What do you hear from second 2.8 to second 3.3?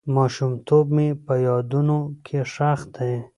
دی.